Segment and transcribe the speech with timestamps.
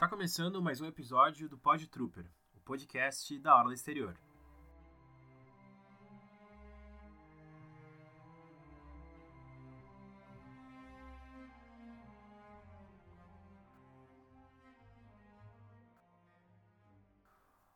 [0.00, 2.24] Tá começando mais um episódio do Pod Trooper,
[2.56, 4.18] o podcast da Orla Exterior.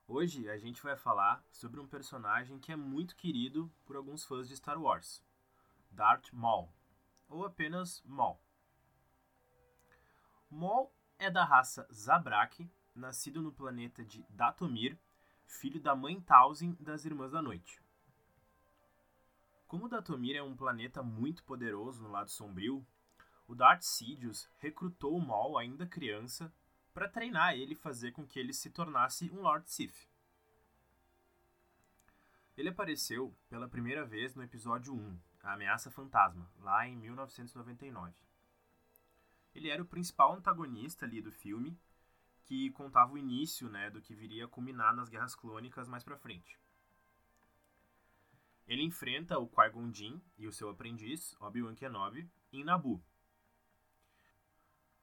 [0.08, 4.48] Hoje a gente vai falar sobre um personagem que é muito querido por alguns fãs
[4.48, 5.22] de Star Wars,
[5.90, 6.72] Darth Maul,
[7.28, 8.40] ou apenas Maul.
[10.50, 14.98] Maul é da raça Zabrak, nascido no planeta de Datomir,
[15.46, 17.82] filho da mãe Talzin das Irmãs da Noite.
[19.66, 22.86] Como Datomir é um planeta muito poderoso no lado sombrio,
[23.46, 26.52] o Darth Sidious recrutou Maul ainda criança
[26.92, 30.08] para treinar ele e fazer com que ele se tornasse um Lord Sith.
[32.56, 38.14] Ele apareceu pela primeira vez no episódio 1, A Ameaça Fantasma, lá em 1999.
[39.54, 41.78] Ele era o principal antagonista ali do filme,
[42.42, 46.16] que contava o início né, do que viria a culminar nas Guerras Clônicas mais pra
[46.16, 46.58] frente.
[48.66, 53.02] Ele enfrenta o Qui-Gon Jinn e o seu aprendiz, Obi-Wan Kenobi, em Naboo.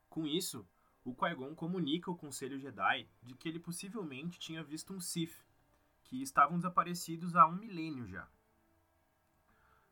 [0.09, 0.67] Com isso,
[1.03, 5.45] o Qui-Gon comunica ao Conselho Jedi de que ele possivelmente tinha visto um Sith,
[6.03, 8.27] que estavam desaparecidos há um milênio já.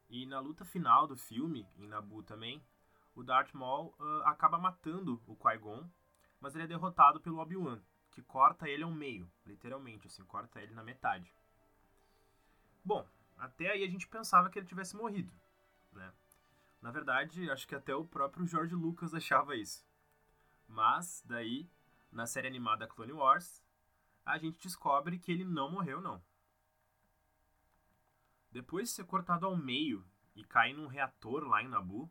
[0.09, 2.61] E na luta final do filme, em Naboo também,
[3.15, 5.89] o Darth Maul uh, acaba matando o Qui-Gon,
[6.39, 10.73] mas ele é derrotado pelo Obi-Wan, que corta ele ao meio, literalmente, assim, corta ele
[10.73, 11.33] na metade.
[12.83, 15.33] Bom, até aí a gente pensava que ele tivesse morrido,
[15.91, 16.13] né?
[16.81, 19.85] Na verdade, acho que até o próprio George Lucas achava isso.
[20.67, 21.69] Mas, daí,
[22.11, 23.63] na série animada Clone Wars,
[24.25, 26.23] a gente descobre que ele não morreu, não.
[28.51, 32.09] Depois de ser cortado ao meio e cair num reator lá em Naboo,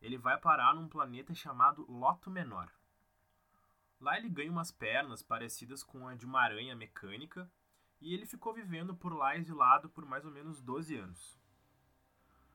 [0.00, 2.70] ele vai parar num planeta chamado Loto Menor.
[4.00, 7.50] Lá ele ganha umas pernas parecidas com a de uma aranha mecânica
[8.00, 11.38] e ele ficou vivendo por lá exilado por mais ou menos 12 anos.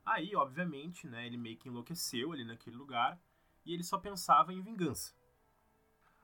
[0.03, 3.19] Aí, obviamente, né, ele meio que enlouqueceu ali naquele lugar
[3.63, 5.13] e ele só pensava em vingança.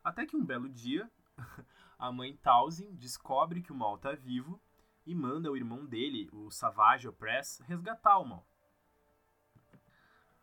[0.03, 1.11] Até que um belo dia,
[1.97, 4.59] a mãe Townsend descobre que o Mal está vivo
[5.05, 8.50] e manda o irmão dele, o Savage Opress, resgatar o Mal.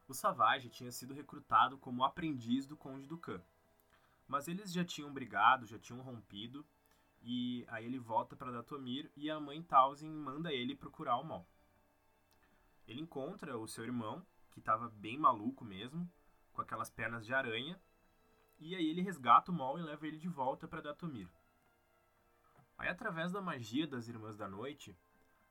[0.09, 3.43] O Savage tinha sido recrutado como aprendiz do Conde Ducan.
[4.27, 6.67] Mas eles já tinham brigado, já tinham rompido,
[7.21, 11.47] e aí ele volta para Datomir e a mãe Townsend manda ele procurar o Mal.
[12.87, 16.11] Ele encontra o seu irmão, que estava bem maluco mesmo,
[16.55, 17.79] com aquelas pernas de aranha,
[18.59, 21.29] e aí ele resgata o Mal e leva ele de volta para Datomir.
[22.79, 24.97] Aí, através da magia das Irmãs da Noite,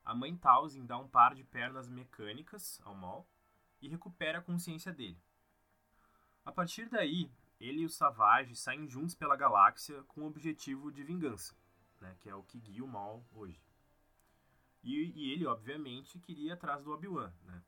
[0.04, 3.24] a mãe Townsend dá um par de pernas mecânicas ao Mal
[3.80, 5.20] e recupera a consciência dele.
[6.44, 7.30] A partir daí,
[7.60, 11.54] ele e o Savage saem juntos pela galáxia com o objetivo de vingança,
[12.00, 13.60] né, que é o que guia o Mal hoje.
[14.82, 17.32] E, e ele, obviamente, queria ir atrás do Obi-Wan.
[17.42, 17.62] Né?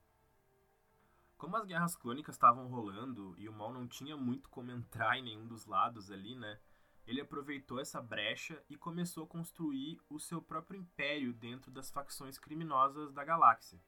[1.37, 5.23] Como as guerras clônicas estavam rolando e o Mal não tinha muito como entrar em
[5.23, 6.59] nenhum dos lados ali, né?
[7.05, 12.37] ele aproveitou essa brecha e começou a construir o seu próprio império dentro das facções
[12.37, 13.79] criminosas da galáxia.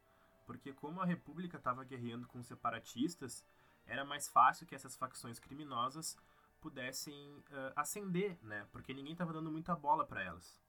[0.46, 3.44] Porque como a República estava guerreando com os separatistas,
[3.86, 6.18] era mais fácil que essas facções criminosas
[6.60, 8.68] pudessem uh, ascender, né?
[8.72, 10.62] Porque ninguém estava dando muita bola para elas.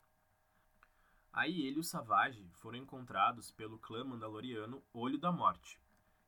[1.33, 5.81] Aí ele e o Savage foram encontrados pelo clã mandaloriano Olho da Morte,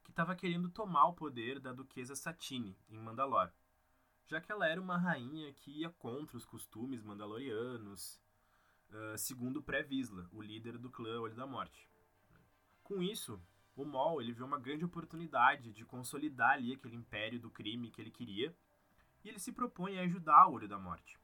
[0.03, 3.53] que estava querendo tomar o poder da duquesa Satine em Mandalor
[4.27, 8.21] já que ela era uma rainha que ia contra os costumes mandalorianos,
[8.91, 11.89] uh, segundo Pré-Visla, o líder do clã Olho da Morte.
[12.87, 13.43] Com isso,
[13.75, 18.01] o Maul ele viu uma grande oportunidade de consolidar ali aquele império do crime que
[18.01, 18.57] ele queria,
[19.25, 21.19] e ele se propõe a ajudar o Olho da Morte.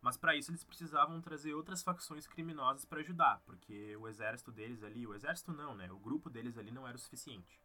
[0.00, 4.84] Mas para isso eles precisavam trazer outras facções criminosas para ajudar, porque o exército deles
[4.84, 5.90] ali, o exército não, né?
[5.90, 7.60] O grupo deles ali não era o suficiente.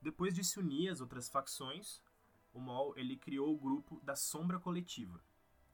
[0.00, 2.00] Depois de se unir às outras facções,
[2.54, 5.22] o Mol ele criou o grupo da Sombra Coletiva.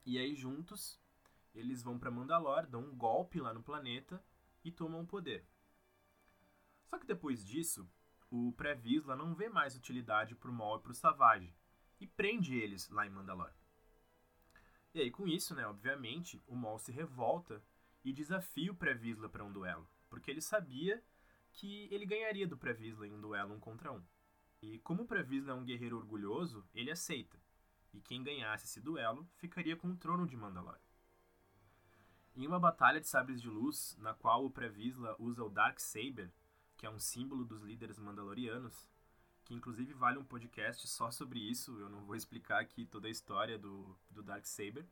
[0.04, 1.00] E aí juntos
[1.54, 4.20] eles vão para Mandalor, dão um golpe lá no planeta
[4.64, 5.46] e tomam o poder.
[6.92, 7.88] Só que depois disso,
[8.30, 11.56] o Pré-Visla não vê mais utilidade pro Mol e pro Savage
[11.98, 13.50] e prende eles lá em Mandalor.
[14.92, 17.64] E aí com isso, né, obviamente, o Mol se revolta
[18.04, 21.02] e desafia o Pré-Visla para um duelo, porque ele sabia
[21.50, 24.04] que ele ganharia do Pré-Visla em um duelo um contra um.
[24.60, 27.40] E como o Previsla é um guerreiro orgulhoso, ele aceita.
[27.94, 30.78] E quem ganhasse esse duelo ficaria com o trono de Mandalore.
[32.36, 36.30] Em uma batalha de sabres de luz, na qual o Previsla usa o Dark Saber,
[36.82, 38.90] que é um símbolo dos líderes mandalorianos,
[39.44, 41.78] que inclusive vale um podcast só sobre isso.
[41.78, 44.84] Eu não vou explicar aqui toda a história do, do Darksaber.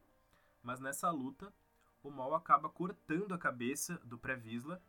[0.62, 1.52] Mas nessa luta,
[2.00, 4.80] o Maul acaba cortando a cabeça do Pré-Vizsla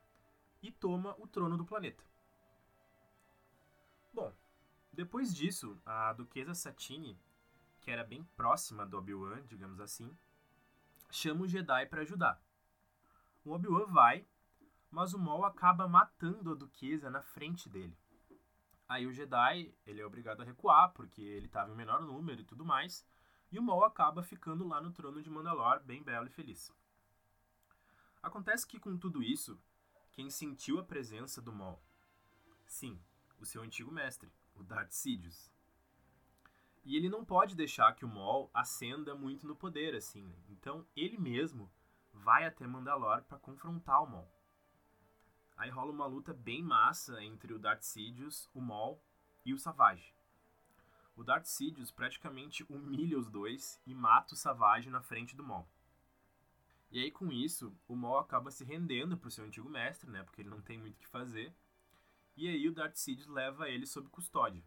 [0.61, 2.03] e toma o trono do planeta.
[4.13, 4.31] Bom,
[4.93, 7.19] depois disso, a Duquesa Satine,
[7.79, 10.15] que era bem próxima do Obi-Wan, digamos assim,
[11.09, 12.39] chama o Jedi para ajudar.
[13.43, 14.23] O Obi-Wan vai,
[14.91, 17.97] mas o Maul acaba matando a Duquesa na frente dele.
[18.87, 22.45] Aí o Jedi, ele é obrigado a recuar, porque ele estava em menor número e
[22.45, 23.07] tudo mais,
[23.49, 26.73] e o Maul acaba ficando lá no trono de Mandalor, bem belo e feliz.
[28.21, 29.57] Acontece que com tudo isso,
[30.11, 31.81] quem sentiu a presença do Maul?
[32.67, 33.01] Sim,
[33.39, 35.49] o seu antigo mestre, o Darth Sidious.
[36.83, 40.23] E ele não pode deixar que o Maul ascenda muito no poder, assim.
[40.27, 40.35] Né?
[40.49, 41.71] Então ele mesmo
[42.13, 44.40] vai até Mandalor para confrontar o Maul.
[45.61, 48.99] Aí rola uma luta bem massa entre o Darth Sidious, o Maul
[49.45, 50.11] e o Savage.
[51.15, 55.67] O Darth Sidious praticamente humilha os dois e mata o Savage na frente do Maul.
[56.89, 60.41] E aí com isso, o Maul acaba se rendendo pro seu antigo mestre, né, porque
[60.41, 61.55] ele não tem muito o que fazer.
[62.35, 64.63] E aí o Darth Sidious leva ele sob custódia.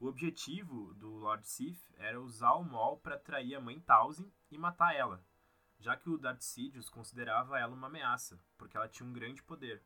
[0.00, 4.56] O objetivo do Lord Sith era usar o Maul para atrair a mãe Talzin e
[4.56, 5.22] matar ela,
[5.78, 9.82] já que o Darth Sidious considerava ela uma ameaça, porque ela tinha um grande poder.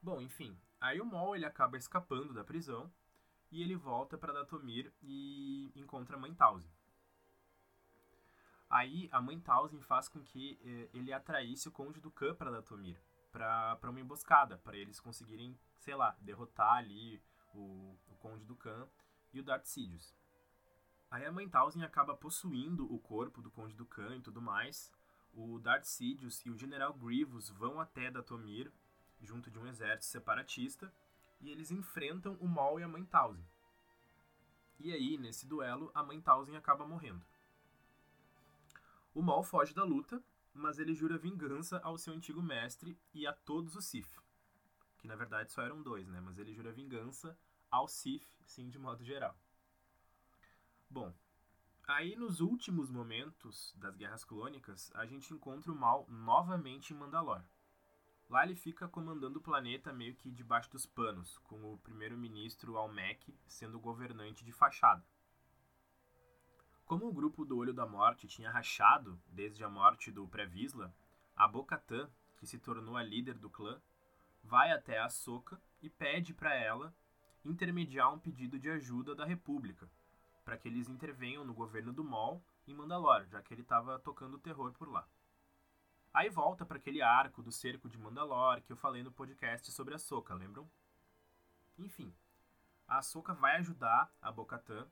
[0.00, 2.92] Bom, enfim, aí o Maul ele acaba escapando da prisão
[3.50, 6.70] e ele volta para Datomir e encontra a mãe Talzin.
[8.68, 12.50] Aí a mãe Talzin faz com que eh, ele atraísse o Conde do Khan para
[12.50, 12.98] Datomir,
[13.30, 17.20] para uma emboscada, para eles conseguirem sei lá, derrotar ali
[17.52, 18.88] o, o Conde do Khan
[19.32, 20.14] e o Darth Sidious.
[21.12, 24.90] Aí a Mãe Talzin acaba possuindo o corpo do Conde do Khan e tudo mais.
[25.34, 28.72] O Darth Sidious e o General Grievous vão até Datomir,
[29.20, 30.92] junto de um exército separatista,
[31.38, 33.44] e eles enfrentam o Maul e a Mãe Talzin.
[34.80, 37.24] E aí, nesse duelo, a Mãe Talzin acaba morrendo.
[39.14, 40.20] O Maul foge da luta,
[40.52, 44.22] mas ele jura vingança ao seu antigo mestre e a todos os Sith
[45.02, 46.20] que na verdade só eram dois, né?
[46.20, 47.36] Mas ele jura vingança
[47.68, 49.36] ao Sith, sim, de modo geral.
[50.92, 51.10] Bom,
[51.88, 57.42] aí nos últimos momentos das Guerras Clônicas, a gente encontra o Mal novamente em Mandalor.
[58.28, 63.34] Lá ele fica comandando o planeta meio que debaixo dos panos, com o primeiro-ministro Almec
[63.46, 65.02] sendo governante de fachada.
[66.84, 70.94] Como o grupo do Olho da Morte tinha rachado desde a morte do Pré-Vizsla,
[71.34, 73.80] a Bo-Katan, que se tornou a líder do clã,
[74.44, 76.94] vai até a Soca e pede para ela
[77.42, 79.90] intermediar um pedido de ajuda da República,
[80.44, 84.38] para que eles intervenham no governo do Mol em Mandalore, já que ele estava tocando
[84.38, 85.06] terror por lá.
[86.12, 89.94] Aí volta para aquele arco do cerco de Mandalore que eu falei no podcast sobre
[89.94, 90.70] a Soca, lembram?
[91.78, 92.14] Enfim,
[92.86, 94.86] a Soca vai ajudar a Bocatã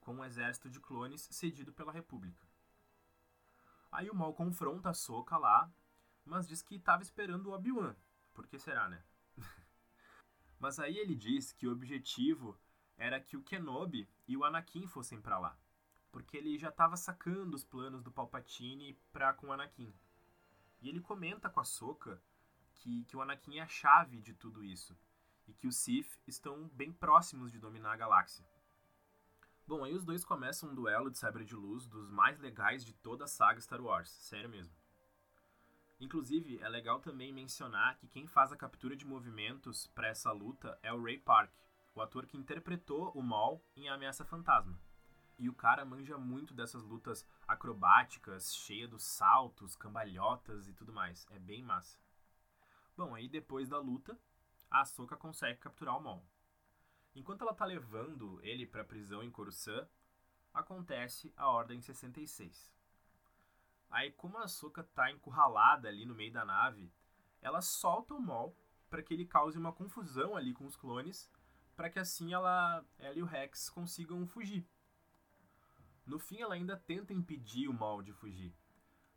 [0.00, 2.46] com um exército de clones cedido pela República.
[3.90, 5.72] Aí o Maul confronta a Soca lá,
[6.24, 7.94] mas diz que estava esperando o Obi-Wan,
[8.32, 9.02] por que será, né?
[10.58, 12.58] Mas aí ele diz que o objetivo
[12.96, 15.58] era que o Kenobi e o Anakin fossem para lá,
[16.12, 19.92] porque ele já estava sacando os planos do Palpatine para com o Anakin.
[20.80, 22.22] E ele comenta com a Soka
[22.74, 24.96] que, que o Anakin é a chave de tudo isso
[25.46, 28.46] e que os Sith estão bem próximos de dominar a galáxia.
[29.66, 32.92] Bom, aí os dois começam um duelo de sabre de luz dos mais legais de
[32.92, 34.74] toda a saga Star Wars, sério mesmo.
[36.00, 40.78] Inclusive, é legal também mencionar que quem faz a captura de movimentos para essa luta
[40.82, 41.50] é o Ray Park,
[41.94, 44.78] o ator que interpretou o Maul em Ameaça Fantasma.
[45.38, 51.26] E o cara manja muito dessas lutas acrobáticas, cheia dos saltos, cambalhotas e tudo mais.
[51.30, 51.98] É bem massa.
[52.96, 54.18] Bom, aí depois da luta,
[54.70, 56.24] a Ahsoka consegue capturar o Maul.
[57.14, 59.88] Enquanto ela tá levando ele para a prisão em Coruscant,
[60.52, 62.72] acontece a Ordem 66.
[63.90, 66.92] Aí, como a Ahsoka tá encurralada ali no meio da nave,
[67.40, 68.56] ela solta o Maul
[68.88, 71.30] para que ele cause uma confusão ali com os clones,
[71.76, 74.66] para que assim ela, ela e o Rex consigam fugir.
[76.06, 78.54] No fim, ela ainda tenta impedir o Maul de fugir,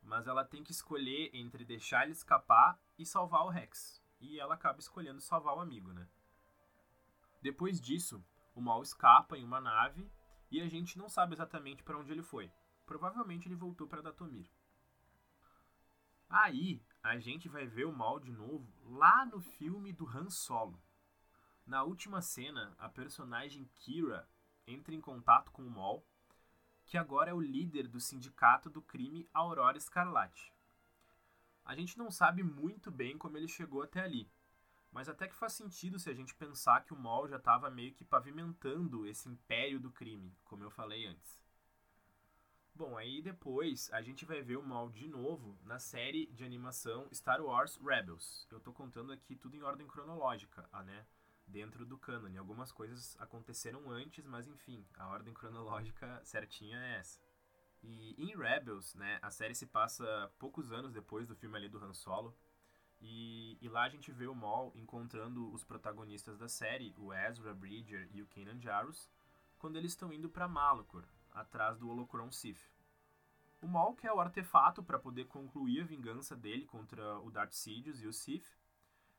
[0.01, 4.01] mas ela tem que escolher entre deixar ele escapar e salvar o Rex.
[4.19, 6.07] E ela acaba escolhendo salvar o amigo, né?
[7.41, 8.23] Depois disso,
[8.55, 10.09] o Maul escapa em uma nave
[10.49, 12.51] e a gente não sabe exatamente para onde ele foi.
[12.85, 14.49] Provavelmente ele voltou para Datomir.
[16.29, 20.81] Aí a gente vai ver o mal de novo lá no filme do Han Solo.
[21.67, 24.27] Na última cena, a personagem Kira
[24.65, 26.03] entra em contato com o Maul,
[26.85, 30.53] que agora é o líder do sindicato do crime Aurora Escarlate.
[31.65, 34.31] A gente não sabe muito bem como ele chegou até ali,
[34.91, 37.93] Mas até que faz sentido se a gente pensar que o Maul já estava meio
[37.93, 41.41] que pavimentando esse império do crime, como eu falei antes.
[42.73, 47.09] Bom, aí depois a gente vai ver o Maul de novo na série de animação
[47.13, 48.47] Star Wars Rebels.
[48.49, 51.05] Eu tô contando aqui tudo em ordem cronológica, né?
[51.47, 52.37] Dentro do canon.
[52.37, 57.19] Algumas coisas aconteceram antes, mas enfim, a ordem cronológica certinha é essa.
[57.81, 61.83] E em Rebels, né, a série se passa poucos anos depois do filme ali do
[61.83, 62.35] Han Solo.
[62.99, 67.53] E, e lá a gente vê o Maul encontrando os protagonistas da série, o Ezra
[67.53, 69.09] Bridger e o Kanan Jarrus,
[69.57, 72.71] quando eles estão indo para Malachor, atrás do Holocron Sith.
[73.61, 78.01] O Maul quer o artefato para poder concluir a vingança dele contra o Darth Sidious
[78.01, 78.45] e o Sith,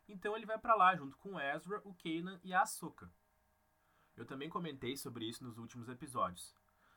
[0.08, 3.10] então ele vai para lá junto com Ezra, o Kanan e a Ahsoka.
[4.16, 6.56] Eu também comentei sobre isso nos últimos episódios,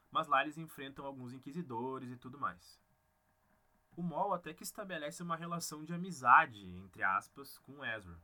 [0.10, 2.82] mas lá eles enfrentam alguns inquisidores e tudo mais.
[3.96, 8.18] O Maul até que estabelece uma relação de amizade, entre aspas, com Ezra,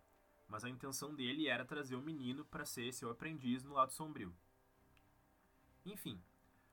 [0.47, 4.33] mas a intenção dele era trazer o menino para ser seu aprendiz no lado sombrio.
[5.85, 6.23] Enfim,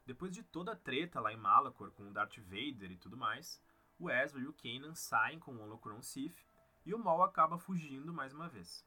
[0.06, 3.60] depois de toda a treta lá em Malachor com o Darth Vader e tudo mais,
[3.98, 6.44] o Ezra e o Kanan saem com o Holocron Sith
[6.84, 8.84] e o Maul acaba fugindo mais uma vez.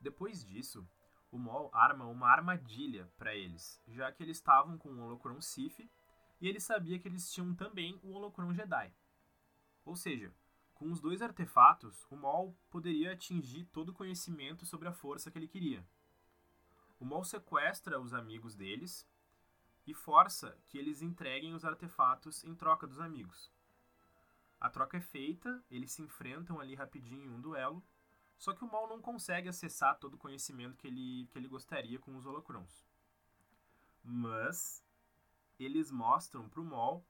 [0.00, 0.86] Depois disso,
[1.30, 5.80] o Maul arma uma armadilha para eles, já que eles estavam com o Holocron Sith
[6.40, 8.92] e ele sabia que eles tinham também o Holocron Jedi.
[9.84, 10.32] Ou seja,
[10.74, 15.38] com os dois artefatos, o Maul poderia atingir todo o conhecimento sobre a força que
[15.38, 15.86] ele queria.
[16.98, 19.08] O Maul sequestra os amigos deles
[19.86, 23.50] e força que eles entreguem os artefatos em troca dos amigos.
[24.64, 27.84] A troca é feita, eles se enfrentam ali rapidinho em um duelo,
[28.38, 31.98] só que o Maul não consegue acessar todo o conhecimento que ele, que ele gostaria
[31.98, 32.86] com os holocrons.
[34.02, 34.82] Mas
[35.58, 37.04] eles mostram para o Maul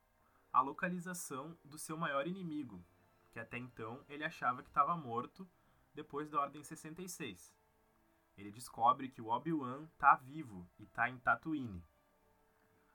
[0.52, 2.84] a localização do seu maior inimigo,
[3.30, 5.48] que até então ele achava que estava morto
[5.94, 7.54] depois da Ordem 66
[8.36, 11.84] ele descobre que o Obi-Wan tá vivo e tá em Tatooine.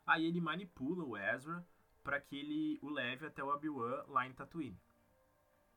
[0.06, 1.66] Aí ele manipula o Ezra
[2.04, 4.80] para que ele o leve até o Obi-Wan lá em Tatooine.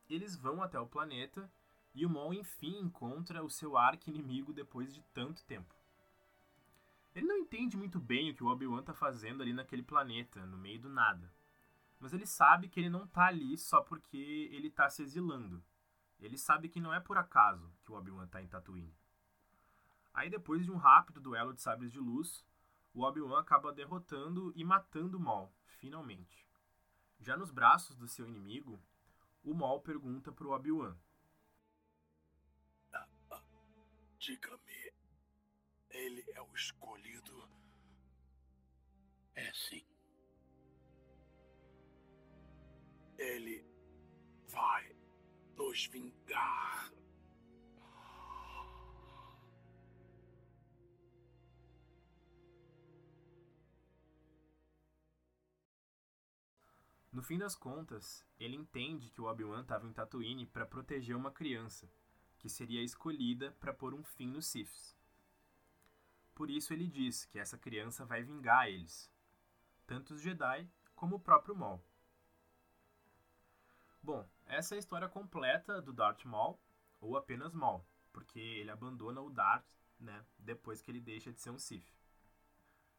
[0.09, 1.51] Eles vão até o planeta
[1.95, 5.75] e o Maul enfim encontra o seu arqui-inimigo depois de tanto tempo.
[7.15, 10.57] Ele não entende muito bem o que o Obi-Wan tá fazendo ali naquele planeta, no
[10.57, 11.33] meio do nada.
[12.01, 15.63] Mas ele sabe que ele não tá ali só porque ele tá se exilando.
[16.19, 18.95] Ele sabe que não é por acaso que o Obi-Wan tá em Tatooine.
[20.15, 22.47] Aí depois de um rápido duelo de sabres de luz,
[22.95, 26.47] o Obi-Wan acaba derrotando e matando o Maul, finalmente.
[27.19, 28.83] Já nos braços do seu inimigo,
[29.43, 30.97] o Maul pergunta para o Obi-Wan:
[34.19, 34.93] Diga-me,
[35.91, 37.49] ele é o escolhido?
[39.35, 39.85] É sim.
[43.19, 43.67] Ele
[44.49, 44.95] vai
[45.57, 46.93] nos vingar.
[57.13, 61.31] No fim das contas, ele entende que o Obi-Wan estava em Tatooine para proteger uma
[61.31, 61.87] criança,
[62.39, 64.97] que seria escolhida para pôr um fim nos Siths.
[66.35, 69.13] Por isso ele diz que essa criança vai vingar eles,
[69.87, 71.85] tanto os Jedi como o próprio Maul.
[74.03, 76.59] Bom, essa é a história completa do Darth Maul,
[76.99, 79.69] ou apenas Maul, porque ele abandona o Darth,
[80.01, 81.93] né, depois que ele deixa de ser um Sith.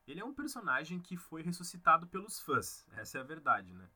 [0.05, 3.89] Ele é um personagem que foi ressuscitado pelos fãs, essa é a verdade, né?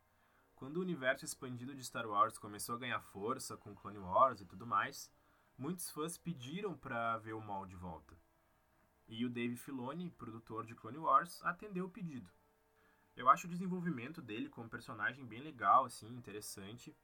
[0.58, 4.46] Quando o universo expandido de Star Wars começou a ganhar força com Clone Wars e
[4.46, 5.12] tudo mais,
[5.56, 8.18] muitos fãs pediram para ver o Maul de volta.
[9.08, 12.28] E o Dave Filoni, produtor de Clone Wars, atendeu o pedido.
[13.16, 16.98] Eu acho o desenvolvimento dele como personagem bem legal, assim, interessante,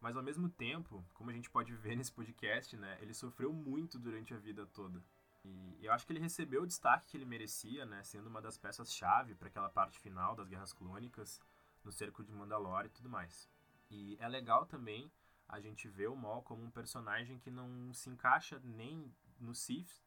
[0.00, 3.98] mas ao mesmo tempo, como a gente pode ver nesse podcast, né, ele sofreu muito
[3.98, 5.02] durante a vida toda.
[5.44, 8.56] E eu acho que ele recebeu o destaque que ele merecia, né, sendo uma das
[8.56, 11.40] peças-chave para aquela parte final das Guerras Clônicas
[11.84, 13.48] no cerco de Mandalore e tudo mais.
[13.90, 15.10] E é legal também
[15.48, 20.02] a gente ver o Maul como um personagem que não se encaixa nem nos Sith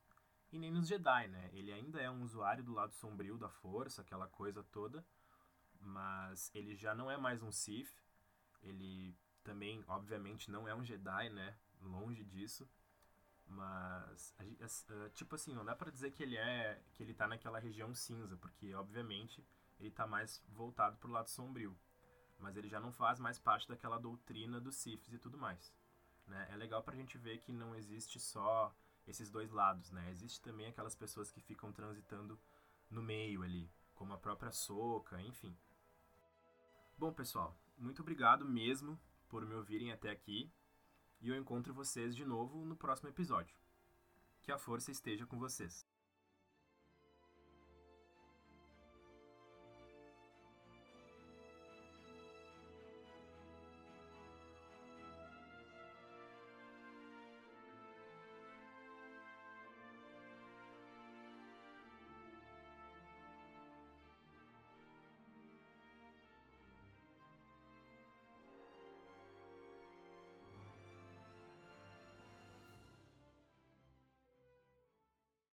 [0.52, 1.50] e nem nos Jedi, né?
[1.54, 5.06] Ele ainda é um usuário do lado sombrio da força, aquela coisa toda,
[5.80, 7.94] mas ele já não é mais um Sith.
[8.64, 11.56] Ele também, obviamente, não é um Jedi, né?
[11.82, 12.68] Longe disso.
[13.48, 14.36] Mas,
[15.14, 18.36] tipo assim, não dá para dizer que ele é que ele tá naquela região cinza,
[18.38, 19.46] porque obviamente
[19.80, 21.78] ele está mais voltado para o lado sombrio.
[22.40, 25.74] Mas ele já não faz mais parte daquela doutrina dos Siths e tudo mais.
[26.28, 26.48] Né?
[26.52, 28.76] É legal para a gente ver que não existe só
[29.08, 30.10] esses dois lados, né?
[30.10, 32.40] Existe também aquelas pessoas que ficam transitando
[32.90, 35.56] no meio ali, como a própria Soca, enfim.
[36.98, 40.52] Bom, pessoal, muito obrigado mesmo por me ouvirem até aqui.
[41.22, 43.58] E eu encontro vocês de novo no próximo episódio.
[44.42, 45.86] Que a força esteja com vocês.